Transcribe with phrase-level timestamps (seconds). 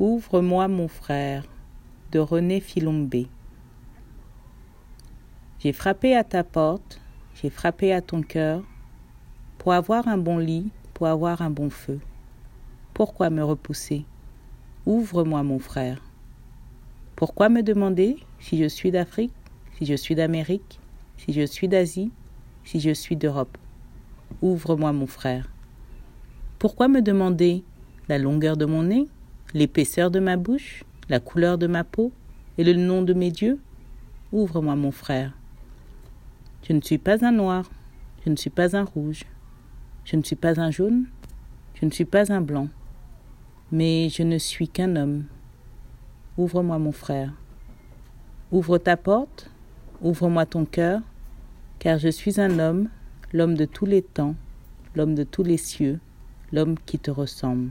[0.00, 1.44] Ouvre-moi mon frère
[2.10, 3.28] de René Filombé.
[5.60, 7.00] J'ai frappé à ta porte,
[7.36, 8.64] j'ai frappé à ton cœur,
[9.56, 12.00] pour avoir un bon lit, pour avoir un bon feu.
[12.92, 14.04] Pourquoi me repousser?
[14.84, 16.02] Ouvre-moi mon frère.
[17.14, 19.32] Pourquoi me demander si je suis d'Afrique,
[19.78, 20.80] si je suis d'Amérique,
[21.18, 22.10] si je suis d'Asie,
[22.64, 23.56] si je suis d'Europe?
[24.42, 25.48] Ouvre-moi mon frère.
[26.58, 27.62] Pourquoi me demander
[28.08, 29.06] la longueur de mon nez,
[29.54, 32.12] l'épaisseur de ma bouche, la couleur de ma peau
[32.58, 33.60] et le nom de mes dieux
[34.32, 35.32] Ouvre-moi mon frère.
[36.66, 37.70] Je ne suis pas un noir,
[38.24, 39.22] je ne suis pas un rouge,
[40.04, 41.06] je ne suis pas un jaune,
[41.74, 42.68] je ne suis pas un blanc,
[43.70, 45.26] mais je ne suis qu'un homme.
[46.36, 47.32] Ouvre-moi mon frère.
[48.50, 49.50] Ouvre ta porte,
[50.02, 51.00] ouvre-moi ton cœur,
[51.78, 52.88] car je suis un homme,
[53.32, 54.34] l'homme de tous les temps,
[54.96, 56.00] l'homme de tous les cieux,
[56.50, 57.70] l'homme qui te ressemble.